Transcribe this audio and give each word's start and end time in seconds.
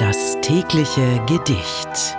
Das 0.00 0.38
tägliche 0.40 1.22
Gedicht. 1.26 2.16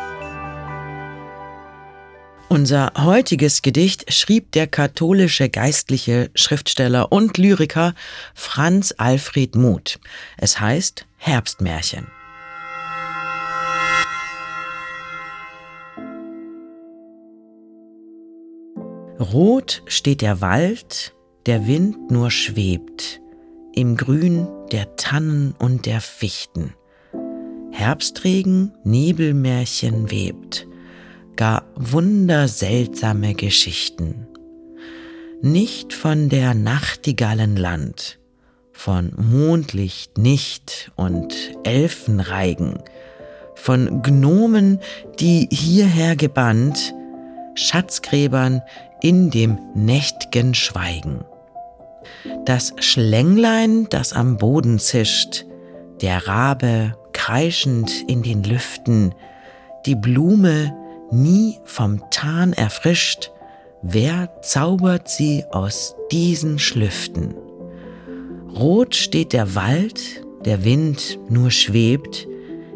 Unser 2.48 2.92
heutiges 2.96 3.64
Gedicht 3.64 4.14
schrieb 4.14 4.52
der 4.52 4.68
katholische 4.68 5.50
geistliche 5.50 6.30
Schriftsteller 6.36 7.12
und 7.12 7.40
Lyriker 7.40 7.96
Franz 8.36 8.94
Alfred 9.00 9.56
Muth. 9.56 10.00
Es 10.38 10.60
heißt 10.60 11.08
Herbstmärchen. 11.18 12.06
Rot 19.20 19.82
steht 19.88 20.22
der 20.22 20.40
Wald, 20.40 21.16
der 21.48 21.66
Wind 21.66 22.12
nur 22.12 22.30
schwebt, 22.30 23.22
im 23.74 23.98
Grün 23.98 24.48
der 24.72 24.96
Tannen 24.98 25.56
und 25.58 25.88
der 25.88 26.00
Fichten. 26.00 26.76
Herbstregen 27.82 28.74
Nebelmärchen 28.84 30.12
webt, 30.12 30.68
gar 31.36 31.64
wunderseltsame 31.76 33.34
Geschichten. 33.34 34.28
Nicht 35.42 35.92
von 35.92 36.30
der 36.30 36.54
Nachtigallen 36.54 37.56
Land, 37.56 38.20
von 38.72 39.14
Mondlicht 39.18 40.20
nicht 40.20 40.92
und 40.96 41.34
Elfenreigen, 41.64 42.84
von 43.56 44.04
Gnomen, 44.04 44.78
die 45.20 45.50
hierher 45.52 46.16
gebannt, 46.16 46.94
Schatzgräbern 47.56 48.62
in 49.02 49.32
dem 49.32 49.58
nächt'gen 49.76 50.54
Schweigen. 50.54 51.26
Das 52.46 52.74
Schlänglein, 52.78 53.88
das 53.90 54.14
am 54.14 54.38
Boden 54.38 54.78
zischt, 54.78 55.48
der 56.02 56.28
Rabe 56.28 56.94
kreischend 57.22 58.04
in 58.08 58.24
den 58.24 58.44
Lüften, 58.44 59.14
die 59.86 59.94
Blume 59.94 60.76
nie 61.12 61.60
vom 61.66 62.02
Tarn 62.10 62.52
erfrischt, 62.54 63.30
wer 63.84 64.42
zaubert 64.42 65.08
sie 65.08 65.44
aus 65.52 65.96
diesen 66.12 66.58
Schlüften? 66.58 67.36
Rot 68.50 68.96
steht 68.96 69.34
der 69.34 69.54
Wald, 69.54 70.26
der 70.46 70.66
Wind 70.66 71.20
nur 71.30 71.52
schwebt, 71.52 72.28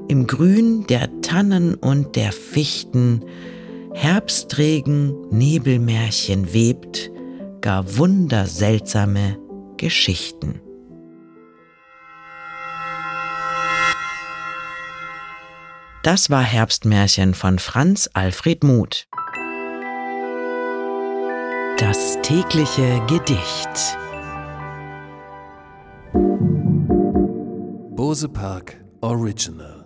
im 0.10 0.28
Grün 0.28 0.86
der 0.86 1.10
Tannen 1.22 1.74
und 1.74 2.16
der 2.16 2.32
Fichten, 2.32 3.24
Herbstregen 3.96 5.16
Nebelmärchen 5.32 6.54
webt, 6.54 7.10
gar 7.62 7.98
wunderseltsame 7.98 9.40
Geschichten. 9.78 10.62
Das 16.06 16.30
war 16.30 16.44
Herbstmärchen 16.44 17.34
von 17.34 17.58
Franz 17.58 18.08
Alfred 18.14 18.64
Muth. 18.64 19.08
Das 21.80 22.20
tägliche 22.22 23.02
Gedicht. 23.08 23.98
Bose 27.96 28.30
Park 28.30 28.86
Original 29.02 29.85